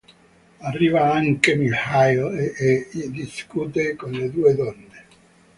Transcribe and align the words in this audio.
Arriva 0.61 1.13
anche 1.13 1.55
Mikhail 1.55 2.53
e 2.57 2.89
discute 3.11 3.95
con 3.95 4.09
le 4.09 4.31
due 4.31 4.55
donne. 4.55 5.05